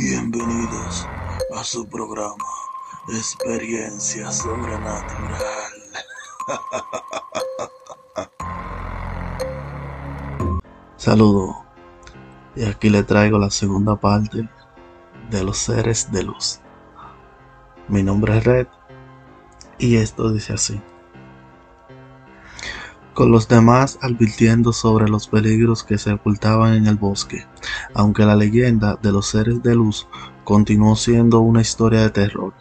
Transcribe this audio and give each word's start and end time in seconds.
Bienvenidos 0.00 1.08
a 1.56 1.64
su 1.64 1.84
programa 1.88 2.44
Experiencia 3.08 4.30
Sobrenatural. 4.30 5.72
Saludo. 10.96 11.64
Y 12.54 12.64
aquí 12.64 12.90
le 12.90 13.02
traigo 13.02 13.40
la 13.40 13.50
segunda 13.50 13.96
parte 13.96 14.48
de 15.30 15.42
los 15.42 15.58
seres 15.58 16.12
de 16.12 16.22
luz. 16.22 16.60
Mi 17.88 18.04
nombre 18.04 18.38
es 18.38 18.44
Red 18.44 18.68
y 19.78 19.96
esto 19.96 20.32
dice 20.32 20.52
así. 20.52 20.80
Con 23.18 23.32
los 23.32 23.48
demás 23.48 23.98
advirtiendo 24.00 24.72
sobre 24.72 25.08
los 25.08 25.26
peligros 25.26 25.82
que 25.82 25.98
se 25.98 26.12
ocultaban 26.12 26.74
en 26.74 26.86
el 26.86 26.94
bosque, 26.94 27.48
aunque 27.92 28.24
la 28.24 28.36
leyenda 28.36 28.96
de 29.02 29.10
los 29.10 29.26
seres 29.26 29.60
de 29.60 29.74
luz 29.74 30.06
continuó 30.44 30.94
siendo 30.94 31.40
una 31.40 31.60
historia 31.60 32.02
de 32.02 32.10
terror. 32.10 32.54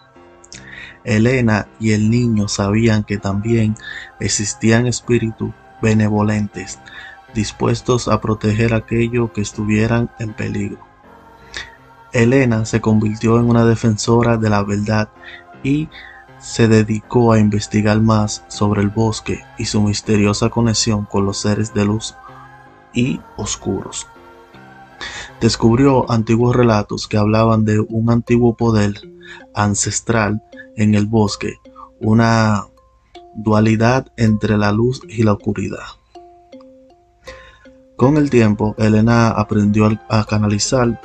Elena 1.04 1.68
y 1.80 1.92
el 1.92 2.10
niño 2.10 2.48
sabían 2.48 3.04
que 3.04 3.20
también 3.20 3.76
existían 4.20 4.88
espíritus 4.88 5.52
benevolentes 5.80 6.80
dispuestos 7.36 8.08
a 8.08 8.20
proteger 8.20 8.74
a 8.74 8.78
aquellos 8.78 9.30
que 9.34 9.42
estuvieran 9.42 10.10
en 10.18 10.34
peligro. 10.34 10.80
Elena 12.14 12.66
se 12.66 12.82
convirtió 12.82 13.38
en 13.38 13.48
una 13.48 13.64
defensora 13.64 14.38
de 14.38 14.50
la 14.50 14.64
verdad 14.64 15.10
y 15.62 15.88
se 16.40 16.68
dedicó 16.68 17.32
a 17.32 17.40
investigar 17.40 18.00
más 18.02 18.44
sobre 18.48 18.82
el 18.82 18.90
bosque 18.90 19.44
y 19.58 19.66
su 19.66 19.82
misteriosa 19.82 20.50
conexión 20.50 21.06
con 21.06 21.26
los 21.26 21.40
seres 21.40 21.74
de 21.74 21.86
luz 21.86 22.16
y 22.94 23.20
oscuros. 23.38 24.08
Descubrió 25.42 26.10
antiguos 26.12 26.56
relatos 26.56 27.08
que 27.08 27.18
hablaban 27.18 27.66
de 27.66 27.80
un 27.80 28.10
antiguo 28.10 28.56
poder 28.56 28.94
ancestral 29.54 30.44
en 30.76 30.96
el 30.96 31.06
bosque, 31.06 31.56
una 32.00 32.66
dualidad 33.36 34.12
entre 34.18 34.58
la 34.58 34.72
luz 34.72 35.02
y 35.08 35.24
la 35.24 35.34
oscuridad. 35.34 35.86
Con 37.96 38.18
el 38.18 38.30
tiempo, 38.30 38.76
Elena 38.78 39.30
aprendió 39.30 39.90
a 40.10 40.24
canalizar 40.26 41.02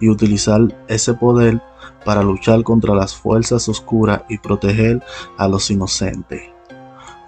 y 0.00 0.08
utilizar 0.08 0.60
ese 0.88 1.14
poder 1.14 1.60
para 2.04 2.22
luchar 2.22 2.62
contra 2.62 2.94
las 2.94 3.14
fuerzas 3.14 3.68
oscuras 3.68 4.22
y 4.28 4.38
proteger 4.38 5.02
a 5.38 5.48
los 5.48 5.70
inocentes. 5.70 6.42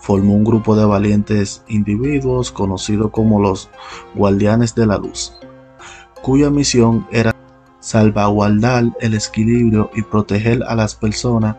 Formó 0.00 0.34
un 0.34 0.44
grupo 0.44 0.76
de 0.76 0.84
valientes 0.84 1.62
individuos 1.68 2.52
conocidos 2.52 3.10
como 3.10 3.40
los 3.40 3.68
Guardianes 4.14 4.74
de 4.74 4.86
la 4.86 4.98
Luz, 4.98 5.32
cuya 6.22 6.50
misión 6.50 7.06
era 7.10 7.34
salvaguardar 7.80 8.84
el 9.00 9.14
equilibrio 9.14 9.90
y 9.94 10.02
proteger 10.02 10.62
a 10.64 10.74
las 10.74 10.94
personas 10.94 11.56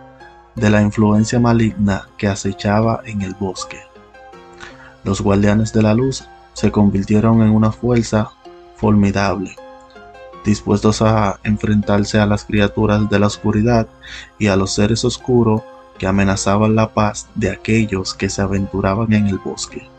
de 0.56 0.70
la 0.70 0.82
influencia 0.82 1.40
maligna 1.40 2.08
que 2.18 2.28
acechaba 2.28 3.02
en 3.06 3.22
el 3.22 3.34
bosque. 3.36 3.80
Los 5.04 5.22
Guardianes 5.22 5.74
de 5.74 5.84
la 5.84 5.94
Luz 5.94 6.28
se 6.54 6.72
convirtieron 6.72 7.42
en 7.42 7.50
una 7.50 7.72
fuerza 7.72 8.32
formidable 8.76 9.56
dispuestos 10.48 11.02
a 11.02 11.40
enfrentarse 11.44 12.20
a 12.20 12.26
las 12.26 12.46
criaturas 12.46 13.10
de 13.10 13.20
la 13.20 13.28
oscuridad 13.28 13.86
y 14.40 14.48
a 14.48 14.56
los 14.56 14.74
seres 14.74 15.04
oscuros 15.04 15.62
que 16.00 16.08
amenazaban 16.08 16.74
la 16.74 16.94
paz 16.94 17.28
de 17.36 17.52
aquellos 17.52 18.14
que 18.14 18.30
se 18.30 18.42
aventuraban 18.42 19.12
en 19.12 19.28
el 19.28 19.40
bosque. 19.40 19.90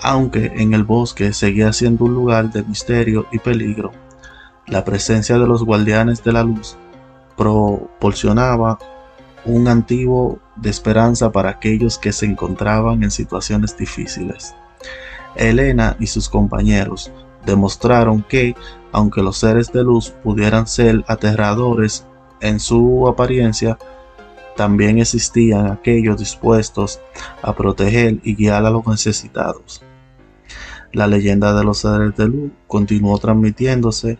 Aunque 0.00 0.52
en 0.56 0.72
el 0.72 0.84
bosque 0.84 1.32
seguía 1.32 1.72
siendo 1.72 2.04
un 2.04 2.14
lugar 2.14 2.52
de 2.52 2.62
misterio 2.62 3.26
y 3.32 3.40
peligro, 3.40 3.90
la 4.68 4.84
presencia 4.84 5.36
de 5.36 5.48
los 5.48 5.64
guardianes 5.64 6.22
de 6.22 6.32
la 6.32 6.44
luz 6.44 6.76
proporcionaba 7.36 8.78
un 9.44 9.66
antiguo 9.66 10.38
de 10.54 10.70
esperanza 10.70 11.32
para 11.32 11.50
aquellos 11.50 11.98
que 11.98 12.12
se 12.12 12.26
encontraban 12.26 13.02
en 13.02 13.10
situaciones 13.10 13.76
difíciles. 13.76 14.54
Elena 15.34 15.96
y 15.98 16.06
sus 16.06 16.28
compañeros 16.28 17.10
demostraron 17.44 18.22
que, 18.22 18.54
aunque 18.92 19.22
los 19.22 19.38
seres 19.38 19.72
de 19.72 19.82
luz 19.84 20.10
pudieran 20.10 20.66
ser 20.66 21.04
aterradores 21.08 22.06
en 22.40 22.60
su 22.60 23.06
apariencia, 23.08 23.78
también 24.56 24.98
existían 24.98 25.68
aquellos 25.68 26.18
dispuestos 26.18 27.00
a 27.42 27.54
proteger 27.54 28.18
y 28.22 28.34
guiar 28.34 28.66
a 28.66 28.70
los 28.70 28.86
necesitados. 28.86 29.82
La 30.92 31.06
leyenda 31.06 31.54
de 31.54 31.64
los 31.64 31.78
seres 31.78 32.16
de 32.16 32.28
luz 32.28 32.50
continuó 32.66 33.16
transmitiéndose 33.18 34.18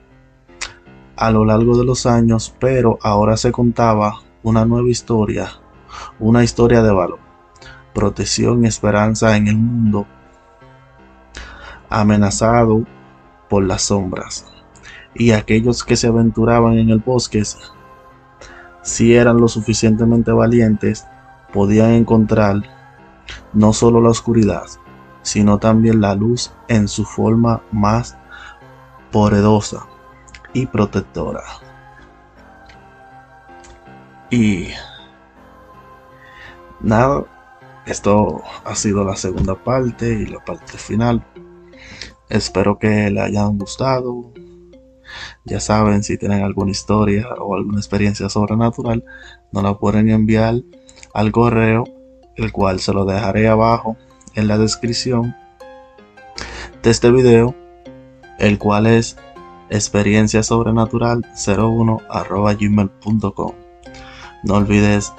a 1.16 1.30
lo 1.30 1.44
largo 1.44 1.76
de 1.76 1.84
los 1.84 2.06
años, 2.06 2.54
pero 2.59 2.98
ahora 3.03 3.36
se 3.36 3.53
contaba 3.53 4.22
una 4.42 4.64
nueva 4.64 4.88
historia, 4.88 5.50
una 6.19 6.42
historia 6.44 6.82
de 6.82 6.92
valor, 6.92 7.19
protección 7.92 8.64
y 8.64 8.69
esperanza 8.69 9.36
en 9.36 9.48
el 9.48 9.56
mundo 9.56 10.06
amenazado 11.91 12.86
por 13.50 13.64
las 13.64 13.82
sombras, 13.82 14.46
y 15.12 15.32
aquellos 15.32 15.84
que 15.84 15.96
se 15.96 16.06
aventuraban 16.06 16.78
en 16.78 16.88
el 16.88 17.00
bosque, 17.00 17.42
si 18.82 19.14
eran 19.14 19.38
lo 19.38 19.48
suficientemente 19.48 20.32
valientes, 20.32 21.04
podían 21.52 21.90
encontrar 21.90 22.62
no 23.52 23.72
solo 23.72 24.00
la 24.00 24.10
oscuridad, 24.10 24.64
sino 25.22 25.58
también 25.58 26.00
la 26.00 26.14
luz 26.14 26.52
en 26.68 26.88
su 26.88 27.04
forma 27.04 27.60
más 27.72 28.16
poderosa 29.10 29.86
y 30.52 30.66
protectora. 30.66 31.42
Y 34.30 34.68
nada, 36.80 37.24
esto 37.84 38.42
ha 38.64 38.74
sido 38.76 39.04
la 39.04 39.16
segunda 39.16 39.56
parte 39.56 40.08
y 40.08 40.26
la 40.26 40.38
parte 40.44 40.78
final. 40.78 41.24
Espero 42.30 42.78
que 42.78 43.10
le 43.10 43.20
hayan 43.20 43.58
gustado. 43.58 44.32
Ya 45.44 45.58
saben, 45.58 46.04
si 46.04 46.16
tienen 46.16 46.42
alguna 46.42 46.70
historia 46.70 47.28
o 47.41 47.56
alguna 47.56 47.78
experiencia 47.78 48.28
sobrenatural, 48.28 49.04
nos 49.52 49.62
la 49.64 49.76
pueden 49.78 50.08
enviar 50.08 50.54
al 51.12 51.32
correo, 51.32 51.84
el 52.36 52.52
cual 52.52 52.78
se 52.78 52.92
lo 52.92 53.04
dejaré 53.04 53.48
abajo 53.48 53.96
en 54.36 54.46
la 54.46 54.58
descripción 54.58 55.34
de 56.82 56.91
este 56.91 57.10
video, 57.10 57.56
el 58.38 58.58
cual 58.58 58.86
es 58.86 59.16
experiencia 59.68 60.44
sobrenatural 60.44 61.26
01 61.34 62.00
gmail.com. 62.58 63.52
No 64.44 64.54
olvides 64.54 65.12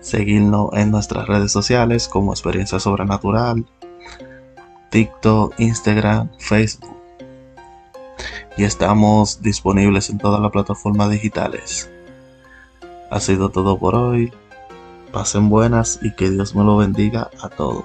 seguirnos 0.00 0.70
en 0.72 0.90
nuestras 0.90 1.26
redes 1.28 1.52
sociales 1.52 2.08
como 2.08 2.32
experiencia 2.32 2.80
sobrenatural, 2.80 3.66
TikTok, 4.94 5.58
Instagram, 5.58 6.30
Facebook. 6.38 6.96
Y 8.56 8.62
estamos 8.62 9.42
disponibles 9.42 10.08
en 10.08 10.18
todas 10.18 10.40
las 10.40 10.52
plataformas 10.52 11.10
digitales. 11.10 11.90
Ha 13.10 13.18
sido 13.18 13.48
todo 13.48 13.76
por 13.76 13.96
hoy. 13.96 14.32
Pasen 15.10 15.48
buenas 15.48 15.98
y 16.00 16.14
que 16.14 16.30
Dios 16.30 16.54
me 16.54 16.62
lo 16.62 16.76
bendiga 16.76 17.28
a 17.42 17.48
todos. 17.48 17.84